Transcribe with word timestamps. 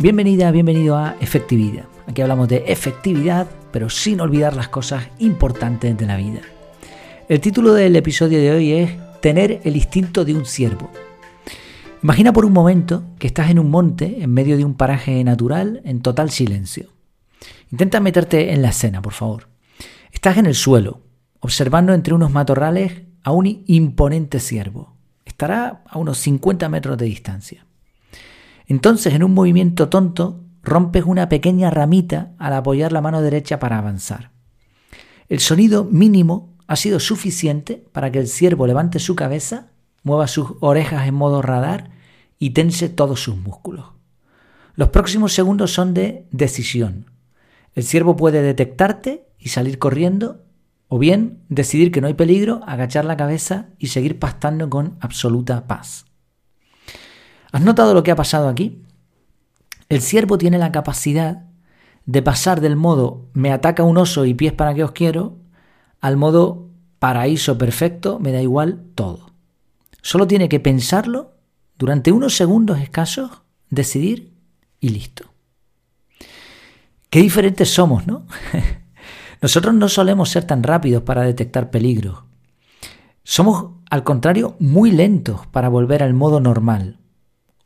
Bienvenida, 0.00 0.52
bienvenido 0.52 0.96
a 0.96 1.16
Efectividad. 1.20 1.86
Aquí 2.06 2.22
hablamos 2.22 2.46
de 2.46 2.62
efectividad, 2.68 3.48
pero 3.72 3.90
sin 3.90 4.20
olvidar 4.20 4.54
las 4.54 4.68
cosas 4.68 5.08
importantes 5.18 5.98
de 5.98 6.06
la 6.06 6.16
vida. 6.16 6.40
El 7.28 7.40
título 7.40 7.72
del 7.74 7.96
episodio 7.96 8.38
de 8.38 8.52
hoy 8.52 8.72
es 8.74 8.92
Tener 9.20 9.60
el 9.64 9.74
instinto 9.74 10.24
de 10.24 10.34
un 10.34 10.46
ciervo. 10.46 10.88
Imagina 12.00 12.32
por 12.32 12.44
un 12.44 12.52
momento 12.52 13.02
que 13.18 13.26
estás 13.26 13.50
en 13.50 13.58
un 13.58 13.72
monte, 13.72 14.22
en 14.22 14.32
medio 14.32 14.56
de 14.56 14.64
un 14.64 14.74
paraje 14.74 15.24
natural, 15.24 15.82
en 15.84 16.00
total 16.00 16.30
silencio. 16.30 16.90
Intenta 17.72 17.98
meterte 17.98 18.52
en 18.52 18.62
la 18.62 18.68
escena, 18.68 19.02
por 19.02 19.14
favor. 19.14 19.48
Estás 20.12 20.36
en 20.36 20.46
el 20.46 20.54
suelo, 20.54 21.00
observando 21.40 21.92
entre 21.92 22.14
unos 22.14 22.30
matorrales 22.30 23.02
a 23.24 23.32
un 23.32 23.64
imponente 23.66 24.38
ciervo. 24.38 24.94
Estará 25.24 25.82
a 25.88 25.98
unos 25.98 26.18
50 26.18 26.68
metros 26.68 26.96
de 26.98 27.06
distancia. 27.06 27.67
Entonces, 28.68 29.14
en 29.14 29.24
un 29.24 29.32
movimiento 29.32 29.88
tonto, 29.88 30.44
rompes 30.62 31.04
una 31.04 31.28
pequeña 31.30 31.70
ramita 31.70 32.34
al 32.38 32.52
apoyar 32.52 32.92
la 32.92 33.00
mano 33.00 33.22
derecha 33.22 33.58
para 33.58 33.78
avanzar. 33.78 34.30
El 35.28 35.40
sonido 35.40 35.84
mínimo 35.84 36.54
ha 36.66 36.76
sido 36.76 37.00
suficiente 37.00 37.82
para 37.92 38.12
que 38.12 38.18
el 38.18 38.28
ciervo 38.28 38.66
levante 38.66 38.98
su 38.98 39.16
cabeza, 39.16 39.68
mueva 40.02 40.28
sus 40.28 40.52
orejas 40.60 41.08
en 41.08 41.14
modo 41.14 41.40
radar 41.40 41.90
y 42.38 42.50
tense 42.50 42.90
todos 42.90 43.20
sus 43.20 43.36
músculos. 43.38 43.86
Los 44.74 44.90
próximos 44.90 45.32
segundos 45.32 45.72
son 45.72 45.94
de 45.94 46.28
decisión. 46.30 47.06
El 47.74 47.84
ciervo 47.84 48.16
puede 48.16 48.42
detectarte 48.42 49.26
y 49.38 49.48
salir 49.48 49.78
corriendo, 49.78 50.44
o 50.88 50.98
bien 50.98 51.42
decidir 51.48 51.90
que 51.90 52.00
no 52.00 52.06
hay 52.06 52.14
peligro, 52.14 52.60
agachar 52.66 53.04
la 53.04 53.16
cabeza 53.16 53.70
y 53.78 53.88
seguir 53.88 54.18
pastando 54.18 54.68
con 54.68 54.96
absoluta 55.00 55.66
paz. 55.66 56.07
¿Has 57.52 57.62
notado 57.62 57.94
lo 57.94 58.02
que 58.02 58.10
ha 58.10 58.16
pasado 58.16 58.48
aquí? 58.48 58.82
El 59.88 60.02
ciervo 60.02 60.38
tiene 60.38 60.58
la 60.58 60.72
capacidad 60.72 61.44
de 62.08 62.22
pasar 62.22 62.62
del 62.62 62.74
modo 62.74 63.26
me 63.34 63.52
ataca 63.52 63.82
un 63.82 63.98
oso 63.98 64.24
y 64.24 64.32
pies 64.32 64.54
para 64.54 64.72
que 64.74 64.82
os 64.82 64.92
quiero 64.92 65.36
al 66.00 66.16
modo 66.16 66.68
paraíso 66.98 67.58
perfecto, 67.58 68.18
me 68.18 68.32
da 68.32 68.40
igual 68.40 68.82
todo. 68.94 69.30
Solo 70.00 70.26
tiene 70.26 70.48
que 70.48 70.58
pensarlo 70.58 71.34
durante 71.76 72.10
unos 72.10 72.34
segundos 72.34 72.80
escasos, 72.80 73.42
decidir 73.68 74.32
y 74.80 74.88
listo. 74.88 75.26
Qué 77.10 77.20
diferentes 77.20 77.70
somos, 77.70 78.06
¿no? 78.06 78.26
Nosotros 79.42 79.74
no 79.74 79.88
solemos 79.88 80.30
ser 80.30 80.44
tan 80.44 80.62
rápidos 80.62 81.02
para 81.02 81.22
detectar 81.22 81.70
peligros. 81.70 82.24
Somos, 83.22 83.72
al 83.90 84.02
contrario, 84.02 84.56
muy 84.58 84.90
lentos 84.90 85.46
para 85.48 85.68
volver 85.68 86.02
al 86.02 86.14
modo 86.14 86.40
normal. 86.40 86.97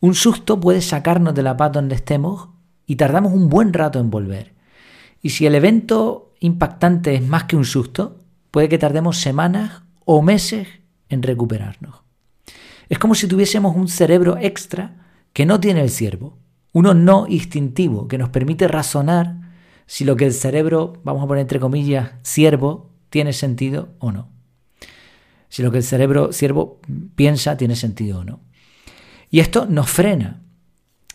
Un 0.03 0.17
susto 0.17 0.59
puede 0.59 0.81
sacarnos 0.81 1.33
de 1.33 1.45
la 1.45 1.57
paz 1.57 1.71
donde 1.71 1.95
estemos 1.95 2.49
y 2.87 2.97
tardamos 2.97 3.33
un 3.33 3.49
buen 3.49 3.73
rato 3.73 4.01
en 4.01 4.11
volver. 4.11 4.53
Y 5.23 5.31
si 5.31 5.47
el 5.47 5.55
evento 5.55 6.35
impactante 6.41 7.15
es 7.15 7.23
más 7.23 7.45
que 7.45 7.55
un 7.55 7.65
susto, 7.65 8.19
puede 8.51 8.69
que 8.69 8.79
tardemos 8.79 9.19
semanas 9.19 9.83
o 10.05 10.21
meses 10.21 10.67
en 11.09 11.23
recuperarnos. 11.23 12.03
Es 12.89 12.99
como 12.99 13.15
si 13.15 13.29
tuviésemos 13.29 13.77
un 13.77 13.87
cerebro 13.87 14.37
extra 14.39 15.07
que 15.33 15.47
no 15.47 15.61
tiene 15.61 15.83
el 15.83 15.91
ciervo, 15.91 16.37
uno 16.73 16.95
no 16.95 17.27
instintivo 17.29 18.09
que 18.09 18.19
nos 18.19 18.31
permite 18.31 18.67
razonar 18.67 19.53
si 19.87 20.05
lo 20.05 20.17
que 20.17 20.27
el 20.27 20.33
cerebro, 20.33 20.95
vamos 21.05 21.23
a 21.23 21.29
poner 21.29 21.43
entre 21.43 21.61
comillas, 21.61 22.11
siervo, 22.23 22.91
tiene 23.09 23.33
sentido 23.33 23.91
o 24.01 24.11
no. 24.11 24.31
Si 25.49 25.63
lo 25.63 25.71
que 25.71 25.79
el 25.79 25.85
cerebro 25.85 26.33
siervo 26.33 26.81
piensa 27.15 27.57
tiene 27.57 27.77
sentido 27.77 28.19
o 28.19 28.25
no. 28.25 28.41
Y 29.33 29.41
esto 29.41 29.65
nos 29.65 29.89
frena, 29.89 30.43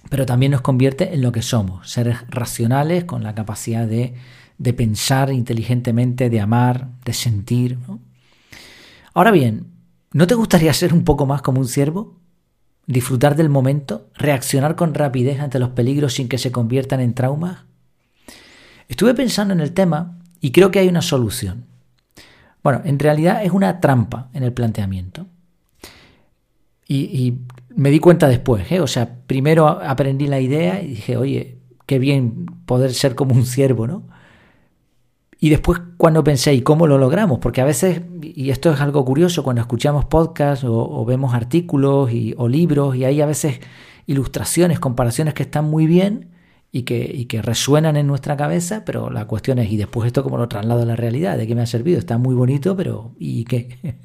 pero 0.10 0.26
también 0.26 0.52
nos 0.52 0.62
convierte 0.62 1.14
en 1.14 1.22
lo 1.22 1.32
que 1.32 1.44
somos, 1.44 1.92
seres 1.92 2.18
racionales 2.30 3.06
con 3.06 3.22
la 3.22 3.36
capacidad 3.36 3.86
de, 3.86 4.16
de 4.58 4.74
pensar 4.74 5.32
inteligentemente, 5.32 6.32
de 6.32 6.42
amar, 6.42 6.90
de 7.06 7.14
sentir. 7.14 7.78
Ahora 9.14 9.30
bien, 9.30 9.68
¿no 10.14 10.26
te 10.26 10.34
gustaría 10.34 10.74
ser 10.74 10.96
un 10.96 11.04
poco 11.04 11.28
más 11.28 11.44
como 11.44 11.60
un 11.60 11.68
ciervo? 11.68 12.18
Disfrutar 12.88 13.36
del 13.36 13.50
momento, 13.50 14.10
reaccionar 14.16 14.76
con 14.76 14.96
rapidez 14.96 15.40
ante 15.40 15.60
los 15.60 15.70
peligros 15.70 16.16
sin 16.16 16.28
que 16.28 16.40
se 16.40 16.52
conviertan 16.52 17.02
en 17.02 17.14
traumas. 17.14 17.66
Estuve 18.88 19.14
pensando 19.14 19.54
en 19.54 19.60
el 19.60 19.74
tema 19.74 20.18
y 20.42 20.52
creo 20.52 20.72
que 20.72 20.80
hay 20.80 20.88
una 20.88 21.04
solución. 21.04 21.66
Bueno, 22.64 22.82
en 22.84 22.98
realidad 22.98 23.44
es 23.44 23.52
una 23.52 23.80
trampa 23.80 24.32
en 24.34 24.42
el 24.42 24.54
planteamiento. 24.54 25.28
Y, 26.88 27.36
me 27.76 27.92
di 27.92 28.00
cuenta 28.00 28.28
después, 28.28 28.72
¿eh? 28.72 28.80
o 28.80 28.88
sea, 28.88 29.20
primero 29.28 29.68
aprendí 29.68 30.26
la 30.26 30.40
idea 30.40 30.82
y 30.82 30.88
dije, 30.88 31.16
oye, 31.16 31.60
qué 31.86 32.00
bien 32.00 32.48
poder 32.66 32.92
ser 32.92 33.14
como 33.14 33.36
un 33.36 33.46
ciervo, 33.46 33.86
¿no? 33.86 34.08
Y 35.40 35.50
después 35.50 35.80
cuando 35.98 36.24
pensé, 36.24 36.56
¿y 36.56 36.62
cómo 36.62 36.88
lo 36.88 36.98
logramos? 36.98 37.38
Porque 37.38 37.62
a 37.62 37.66
veces, 37.66 38.02
y 38.22 38.50
esto 38.50 38.72
es 38.72 38.82
algo 38.82 39.06
curioso, 39.06 39.44
cuando 39.44 39.62
escuchamos 39.62 40.06
podcasts 40.06 40.66
o, 40.68 41.06
vemos 41.06 41.36
artículos 41.36 42.10
o 42.38 42.48
libros 42.48 42.96
y 42.96 43.06
hay 43.06 43.22
a 43.22 43.28
veces 43.28 43.60
ilustraciones, 44.08 44.80
comparaciones 44.80 45.36
que 45.36 45.44
están 45.44 45.66
muy 45.66 45.86
bien, 45.86 46.32
y 46.72 46.84
que, 46.84 47.28
que 47.28 47.42
resuenan 47.42 47.96
en 47.96 48.08
nuestra 48.08 48.36
cabeza, 48.36 48.84
pero 48.86 49.10
la 49.10 49.26
cuestión 49.26 49.60
es, 49.60 49.72
¿y 49.72 49.78
después 49.78 50.08
esto 50.08 50.24
cómo 50.24 50.38
lo 50.38 50.48
traslado 50.48 50.82
a 50.82 50.86
la 50.86 50.96
realidad? 50.96 51.38
¿De 51.38 51.48
qué 51.48 51.56
me 51.56 51.62
ha 51.62 51.66
servido? 51.66 52.00
Está 52.00 52.18
muy 52.18 52.36
bonito, 52.36 52.76
pero 52.76 53.16
¿y 53.18 53.46
qué? 53.46 53.78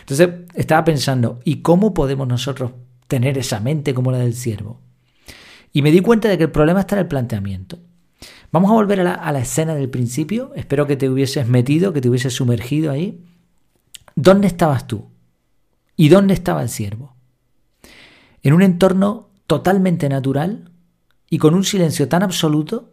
Entonces 0.00 0.28
estaba 0.54 0.84
pensando, 0.84 1.40
¿y 1.44 1.56
cómo 1.56 1.94
podemos 1.94 2.26
nosotros 2.26 2.72
tener 3.06 3.38
esa 3.38 3.60
mente 3.60 3.94
como 3.94 4.10
la 4.10 4.18
del 4.18 4.34
siervo? 4.34 4.80
Y 5.72 5.82
me 5.82 5.90
di 5.90 6.00
cuenta 6.00 6.28
de 6.28 6.38
que 6.38 6.44
el 6.44 6.50
problema 6.50 6.80
está 6.80 6.96
en 6.96 7.00
el 7.00 7.08
planteamiento. 7.08 7.78
Vamos 8.50 8.70
a 8.70 8.74
volver 8.74 9.00
a 9.00 9.04
la, 9.04 9.14
a 9.14 9.32
la 9.32 9.40
escena 9.40 9.74
del 9.74 9.90
principio. 9.90 10.52
Espero 10.54 10.86
que 10.86 10.96
te 10.96 11.10
hubieses 11.10 11.46
metido, 11.46 11.92
que 11.92 12.00
te 12.00 12.08
hubieses 12.08 12.32
sumergido 12.32 12.90
ahí. 12.90 13.22
¿Dónde 14.14 14.46
estabas 14.46 14.86
tú? 14.86 15.10
¿Y 15.96 16.08
dónde 16.08 16.32
estaba 16.32 16.62
el 16.62 16.70
siervo? 16.70 17.14
En 18.42 18.54
un 18.54 18.62
entorno 18.62 19.28
totalmente 19.46 20.08
natural, 20.08 20.70
y 21.28 21.38
con 21.38 21.54
un 21.54 21.64
silencio 21.64 22.08
tan 22.08 22.22
absoluto 22.22 22.92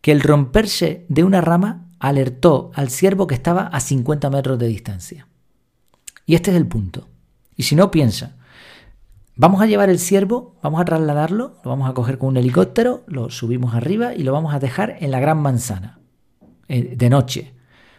que 0.00 0.12
el 0.12 0.20
romperse 0.20 1.04
de 1.08 1.24
una 1.24 1.40
rama 1.40 1.86
alertó 1.98 2.70
al 2.74 2.90
ciervo 2.90 3.26
que 3.26 3.34
estaba 3.34 3.62
a 3.62 3.80
50 3.80 4.30
metros 4.30 4.58
de 4.58 4.66
distancia. 4.66 5.26
Y 6.24 6.34
este 6.34 6.50
es 6.50 6.56
el 6.56 6.66
punto. 6.66 7.08
Y 7.56 7.64
si 7.64 7.76
no, 7.76 7.90
piensa, 7.90 8.36
vamos 9.36 9.60
a 9.60 9.66
llevar 9.66 9.90
el 9.90 9.98
ciervo, 9.98 10.56
vamos 10.62 10.80
a 10.80 10.84
trasladarlo, 10.86 11.58
lo 11.62 11.70
vamos 11.70 11.90
a 11.90 11.92
coger 11.92 12.18
con 12.18 12.30
un 12.30 12.36
helicóptero, 12.38 13.04
lo 13.06 13.30
subimos 13.30 13.74
arriba 13.74 14.14
y 14.14 14.22
lo 14.22 14.32
vamos 14.32 14.54
a 14.54 14.58
dejar 14.58 14.96
en 15.00 15.10
la 15.10 15.20
gran 15.20 15.38
manzana, 15.38 16.00
eh, 16.68 16.94
de 16.96 17.10
noche. 17.10 17.54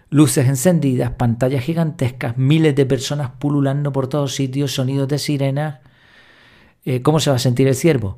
Luces 0.09 0.47
encendidas, 0.47 1.11
pantallas 1.11 1.63
gigantescas, 1.63 2.37
miles 2.37 2.75
de 2.75 2.85
personas 2.85 3.31
pululando 3.39 3.91
por 3.91 4.07
todos 4.07 4.35
sitios, 4.35 4.73
sonidos 4.73 5.07
de 5.07 5.19
sirenas. 5.19 5.79
Eh, 6.83 7.01
¿Cómo 7.01 7.19
se 7.19 7.29
va 7.29 7.37
a 7.37 7.39
sentir 7.39 7.67
el 7.67 7.75
ciervo? 7.75 8.17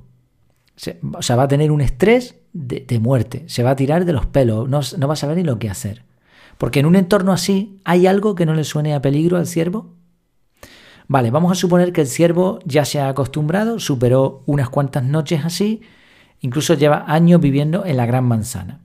O 1.13 1.21
sea, 1.21 1.35
va 1.35 1.43
a 1.43 1.47
tener 1.47 1.71
un 1.71 1.81
estrés 1.81 2.35
de, 2.51 2.99
muerte, 2.99 3.43
se 3.47 3.63
va 3.63 3.71
a 3.71 3.75
tirar 3.75 4.05
de 4.05 4.13
los 4.13 4.25
pelos, 4.25 4.67
no, 4.69 4.81
no 4.97 5.07
va 5.07 5.13
a 5.13 5.17
saber 5.17 5.37
ni 5.37 5.43
lo 5.43 5.59
que 5.59 5.69
hacer. 5.69 6.03
Porque 6.57 6.79
en 6.79 6.85
un 6.85 6.95
entorno 6.95 7.31
así, 7.31 7.79
¿hay 7.83 8.07
algo 8.07 8.35
que 8.35 8.45
no 8.45 8.53
le 8.53 8.63
suene 8.63 8.93
a 8.93 9.01
peligro 9.01 9.37
al 9.37 9.47
ciervo? 9.47 9.95
Vale, 11.07 11.31
vamos 11.31 11.51
a 11.51 11.55
suponer 11.55 11.91
que 11.91 12.01
el 12.01 12.07
ciervo 12.07 12.59
ya 12.65 12.85
se 12.85 12.99
ha 12.99 13.09
acostumbrado, 13.09 13.79
superó 13.79 14.43
unas 14.45 14.69
cuantas 14.69 15.03
noches 15.03 15.45
así, 15.45 15.81
incluso 16.39 16.75
lleva 16.75 17.05
años 17.07 17.41
viviendo 17.41 17.85
en 17.85 17.97
la 17.97 18.05
gran 18.05 18.25
manzana. 18.25 18.81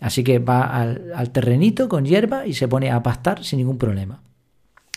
Así 0.00 0.22
que 0.22 0.38
va 0.38 0.62
al, 0.62 1.10
al 1.14 1.30
terrenito 1.30 1.88
con 1.88 2.04
hierba 2.04 2.46
y 2.46 2.52
se 2.52 2.68
pone 2.68 2.90
a 2.90 3.02
pastar 3.02 3.44
sin 3.44 3.58
ningún 3.58 3.78
problema. 3.78 4.22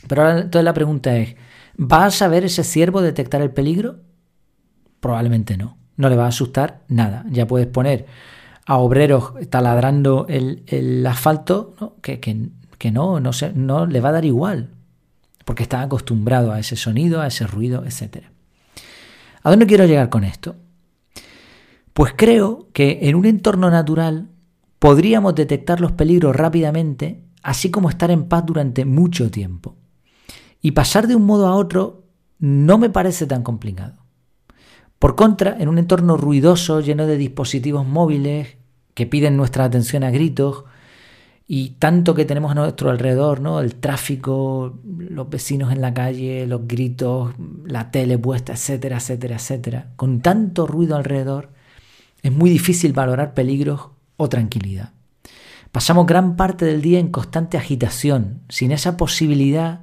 Pero 0.07 0.21
ahora 0.21 0.39
entonces 0.39 0.65
la 0.65 0.73
pregunta 0.73 1.17
es, 1.17 1.35
¿va 1.79 2.05
a 2.05 2.11
saber 2.11 2.43
ese 2.43 2.63
ciervo 2.63 3.01
detectar 3.01 3.41
el 3.41 3.51
peligro? 3.51 4.01
Probablemente 4.99 5.57
no 5.57 5.78
no 5.99 6.09
le 6.09 6.15
va 6.15 6.25
a 6.25 6.29
asustar 6.29 6.83
nada. 6.87 7.25
Ya 7.29 7.45
puedes 7.45 7.67
poner 7.67 8.05
a 8.65 8.77
obreros 8.77 9.33
taladrando 9.49 10.25
el, 10.29 10.63
el 10.67 11.05
asfalto 11.05 11.97
Que, 12.01 12.21
que, 12.21 12.91
no, 12.91 13.19
no, 13.19 13.33
se, 13.33 13.51
no 13.51 13.85
le 13.85 13.99
va 13.99 14.09
a 14.09 14.13
dar 14.13 14.23
igual, 14.23 14.69
porque 15.43 15.63
está 15.63 15.81
acostumbrado 15.81 16.53
a 16.53 16.59
ese 16.59 16.77
sonido, 16.77 17.19
a 17.19 17.27
ese 17.27 17.45
ruido, 17.45 17.83
etc. 17.83 18.23
¿A 19.43 19.49
dónde 19.49 19.67
quiero 19.67 19.85
llegar 19.85 20.07
con 20.07 20.23
esto? 20.23 20.55
Pues 21.91 22.13
creo 22.15 22.69
que 22.71 22.99
en 23.01 23.15
un 23.15 23.25
entorno 23.25 23.69
natural 23.69 24.29
podríamos 24.79 25.35
detectar 25.35 25.81
los 25.81 25.91
peligros 25.91 26.33
rápidamente, 26.33 27.25
así 27.43 27.71
como 27.71 27.89
estar 27.89 28.09
en 28.09 28.29
paz 28.29 28.45
durante 28.45 28.85
mucho 28.85 29.29
tiempo. 29.29 29.75
Y 30.61 30.71
pasar 30.71 31.07
de 31.07 31.17
un 31.17 31.25
modo 31.25 31.47
a 31.47 31.55
otro 31.55 32.05
no 32.39 32.77
me 32.77 32.89
parece 32.89 33.25
tan 33.25 33.43
complicado. 33.43 33.98
Por 34.99 35.15
contra, 35.15 35.55
en 35.57 35.69
un 35.69 35.77
entorno 35.77 36.17
ruidoso, 36.17 36.81
lleno 36.81 37.07
de 37.07 37.17
dispositivos 37.17 37.87
móviles 37.87 38.57
que 38.93 39.05
piden 39.05 39.37
nuestra 39.37 39.63
atención 39.63 40.03
a 40.03 40.11
gritos, 40.11 40.65
y 41.51 41.71
tanto 41.79 42.13
que 42.13 42.25
tenemos 42.25 42.51
a 42.51 42.55
nuestro 42.55 42.91
alrededor, 42.91 43.41
¿no? 43.41 43.59
El 43.59 43.73
tráfico, 43.73 44.77
los 44.97 45.29
vecinos 45.31 45.71
en 45.71 45.81
la 45.81 45.95
calle, 45.95 46.45
los 46.45 46.67
gritos, 46.67 47.33
la 47.65 47.89
tele 47.89 48.19
puesta, 48.19 48.53
etcétera, 48.53 48.97
etcétera, 48.97 49.37
etcétera. 49.37 49.87
Con 49.95 50.21
tanto 50.21 50.67
ruido 50.67 50.95
alrededor, 50.95 51.49
es 52.21 52.31
muy 52.31 52.51
difícil 52.51 52.93
valorar 52.93 53.33
peligros 53.33 53.87
o 54.17 54.29
tranquilidad. 54.29 54.91
Pasamos 55.71 56.05
gran 56.05 56.35
parte 56.35 56.65
del 56.65 56.83
día 56.83 56.99
en 56.99 57.09
constante 57.09 57.57
agitación, 57.57 58.41
sin 58.49 58.71
esa 58.71 58.95
posibilidad 58.95 59.81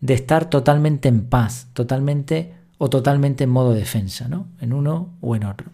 de 0.00 0.14
estar 0.14 0.50
totalmente 0.50 1.08
en 1.08 1.24
paz, 1.24 1.68
totalmente 1.72 2.54
o 2.82 2.90
totalmente 2.90 3.44
en 3.44 3.50
modo 3.50 3.74
defensa, 3.74 4.26
¿no? 4.26 4.48
En 4.60 4.72
uno 4.72 5.10
o 5.20 5.36
en 5.36 5.44
otro. 5.44 5.70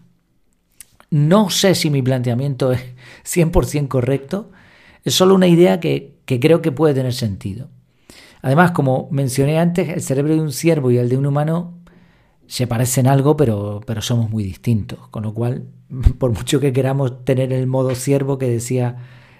No 1.09 1.49
sé 1.49 1.73
si 1.73 1.89
mi 1.89 2.03
planteamiento 2.03 2.71
es 2.71 2.81
100% 3.25 3.87
correcto, 3.87 4.51
es 5.03 5.15
solo 5.15 5.33
una 5.33 5.47
idea 5.47 5.79
que, 5.79 6.19
que 6.25 6.39
creo 6.39 6.61
que 6.61 6.71
puede 6.71 6.93
tener 6.93 7.13
sentido. 7.13 7.67
Además, 8.43 8.73
como 8.73 9.07
mencioné 9.09 9.57
antes, 9.57 9.89
el 9.89 10.03
cerebro 10.03 10.35
de 10.35 10.41
un 10.41 10.51
ciervo 10.51 10.91
y 10.91 10.99
el 10.99 11.09
de 11.09 11.17
un 11.17 11.25
humano 11.25 11.79
se 12.45 12.67
parecen 12.67 13.07
algo, 13.07 13.35
pero, 13.35 13.81
pero 13.87 14.03
somos 14.03 14.29
muy 14.29 14.43
distintos. 14.43 14.99
Con 15.07 15.23
lo 15.23 15.33
cual, 15.33 15.63
por 16.19 16.31
mucho 16.31 16.59
que 16.59 16.71
queramos 16.71 17.25
tener 17.25 17.51
el 17.51 17.65
modo 17.65 17.95
ciervo 17.95 18.37
que 18.37 18.47
decía 18.47 18.97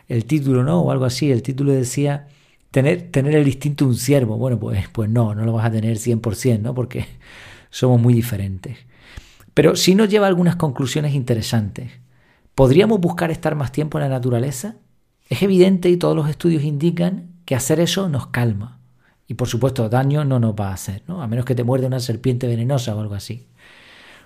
el 0.07 0.25
título, 0.25 0.63
¿no? 0.63 0.81
O 0.81 0.89
algo 0.89 1.05
así, 1.05 1.31
el 1.31 1.43
título 1.43 1.71
decía 1.71 2.29
tener, 2.71 3.11
tener 3.11 3.35
el 3.35 3.47
instinto 3.47 3.85
de 3.85 3.91
un 3.91 3.95
ciervo. 3.95 4.37
Bueno, 4.37 4.59
pues, 4.59 4.89
pues 4.89 5.07
no, 5.07 5.35
no 5.35 5.45
lo 5.45 5.53
vas 5.53 5.67
a 5.67 5.71
tener 5.71 5.97
100%, 5.97 6.61
¿no? 6.61 6.73
Porque 6.73 7.05
somos 7.69 8.01
muy 8.01 8.13
diferentes. 8.13 8.77
Pero 9.53 9.75
sí 9.75 9.95
nos 9.95 10.09
lleva 10.09 10.25
a 10.25 10.29
algunas 10.29 10.55
conclusiones 10.55 11.13
interesantes. 11.13 11.91
¿Podríamos 12.55 12.99
buscar 12.99 13.31
estar 13.31 13.55
más 13.55 13.71
tiempo 13.71 13.97
en 13.97 14.03
la 14.03 14.09
naturaleza? 14.09 14.75
Es 15.29 15.41
evidente 15.43 15.89
y 15.89 15.97
todos 15.97 16.15
los 16.15 16.29
estudios 16.29 16.63
indican 16.63 17.29
que 17.45 17.55
hacer 17.55 17.79
eso 17.79 18.09
nos 18.09 18.27
calma. 18.27 18.79
Y 19.27 19.35
por 19.35 19.47
supuesto, 19.47 19.89
daño 19.89 20.25
no 20.25 20.39
nos 20.39 20.55
va 20.55 20.69
a 20.69 20.73
hacer, 20.73 21.03
¿no? 21.07 21.21
A 21.21 21.27
menos 21.27 21.45
que 21.45 21.55
te 21.55 21.63
muerde 21.63 21.87
una 21.87 21.99
serpiente 21.99 22.47
venenosa 22.47 22.95
o 22.95 22.99
algo 22.99 23.15
así. 23.15 23.47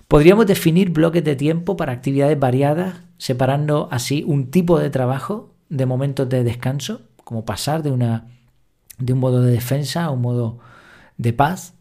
Podríamos 0.08 0.46
definir 0.46 0.92
bloques 0.92 1.24
de 1.24 1.36
tiempo 1.36 1.76
para 1.76 1.92
actividades 1.92 2.40
variadas, 2.40 3.02
separando 3.18 3.88
así 3.92 4.24
un 4.26 4.52
tipo 4.52 4.80
de 4.80 4.90
trabajo 4.90 5.54
de 5.70 5.86
momentos 5.86 6.30
de 6.30 6.44
descanso, 6.44 7.02
como 7.24 7.46
pasar 7.46 7.84
de, 7.84 7.92
una, 7.92 8.28
de 8.98 9.14
un 9.14 9.20
modo 9.20 9.42
de 9.42 9.52
defensa 9.52 10.06
a 10.06 10.12
un 10.12 10.22
modo 10.22 10.60
de 11.18 11.34
paz. 11.34 11.74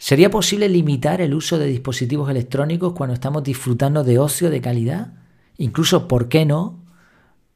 ¿Sería 0.00 0.30
posible 0.30 0.70
limitar 0.70 1.20
el 1.20 1.34
uso 1.34 1.58
de 1.58 1.66
dispositivos 1.66 2.30
electrónicos 2.30 2.94
cuando 2.94 3.12
estamos 3.12 3.42
disfrutando 3.42 4.02
de 4.02 4.18
ocio 4.18 4.48
de 4.48 4.62
calidad? 4.62 5.12
Incluso, 5.58 6.08
¿por 6.08 6.30
qué 6.30 6.46
no? 6.46 6.82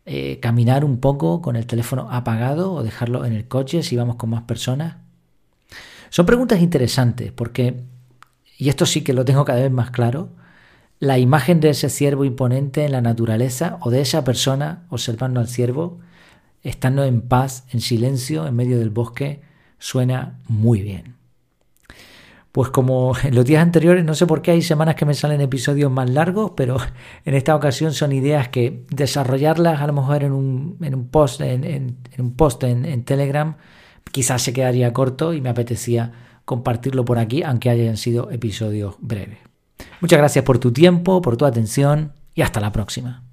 Eh, 0.04 0.40
caminar 0.40 0.84
un 0.84 1.00
poco 1.00 1.40
con 1.40 1.56
el 1.56 1.66
teléfono 1.66 2.10
apagado 2.10 2.74
o 2.74 2.82
dejarlo 2.82 3.24
en 3.24 3.32
el 3.32 3.48
coche 3.48 3.82
si 3.82 3.96
vamos 3.96 4.16
con 4.16 4.28
más 4.28 4.42
personas? 4.42 4.96
Son 6.10 6.26
preguntas 6.26 6.60
interesantes 6.60 7.32
porque, 7.32 7.80
y 8.58 8.68
esto 8.68 8.84
sí 8.84 9.00
que 9.00 9.14
lo 9.14 9.24
tengo 9.24 9.46
cada 9.46 9.62
vez 9.62 9.72
más 9.72 9.90
claro, 9.90 10.28
la 10.98 11.18
imagen 11.18 11.60
de 11.60 11.70
ese 11.70 11.88
ciervo 11.88 12.26
imponente 12.26 12.84
en 12.84 12.92
la 12.92 13.00
naturaleza 13.00 13.78
o 13.80 13.90
de 13.90 14.02
esa 14.02 14.22
persona 14.22 14.84
observando 14.90 15.40
al 15.40 15.48
ciervo, 15.48 15.98
estando 16.62 17.04
en 17.04 17.22
paz, 17.22 17.64
en 17.72 17.80
silencio, 17.80 18.46
en 18.46 18.54
medio 18.54 18.78
del 18.78 18.90
bosque, 18.90 19.40
suena 19.78 20.40
muy 20.46 20.82
bien. 20.82 21.23
Pues 22.54 22.70
como 22.70 23.14
en 23.24 23.34
los 23.34 23.44
días 23.44 23.60
anteriores, 23.60 24.04
no 24.04 24.14
sé 24.14 24.26
por 24.26 24.40
qué 24.40 24.52
hay 24.52 24.62
semanas 24.62 24.94
que 24.94 25.04
me 25.04 25.14
salen 25.14 25.40
episodios 25.40 25.90
más 25.90 26.08
largos, 26.08 26.52
pero 26.56 26.76
en 27.24 27.34
esta 27.34 27.56
ocasión 27.56 27.92
son 27.92 28.12
ideas 28.12 28.48
que 28.48 28.84
desarrollarlas 28.90 29.80
a 29.80 29.88
lo 29.88 29.92
mejor 29.92 30.22
en 30.22 30.30
un, 30.30 30.78
en 30.80 30.94
un 30.94 31.08
post, 31.08 31.40
en, 31.40 31.96
un 32.16 32.36
post 32.36 32.62
en, 32.62 33.04
Telegram, 33.04 33.56
quizás 34.12 34.40
se 34.40 34.52
quedaría 34.52 34.92
corto 34.92 35.34
y 35.34 35.40
me 35.40 35.48
apetecía 35.48 36.12
compartirlo 36.44 37.04
por 37.04 37.18
aquí, 37.18 37.42
aunque 37.42 37.70
hayan 37.70 37.96
sido 37.96 38.30
episodios 38.30 38.94
breves. 39.00 39.38
Muchas 40.00 40.20
gracias 40.20 40.44
por 40.44 40.58
tu 40.58 40.72
tiempo, 40.72 41.20
por 41.22 41.36
tu 41.36 41.46
atención 41.46 42.12
y 42.36 42.42
hasta 42.42 42.60
la 42.60 42.70
próxima. 42.70 43.23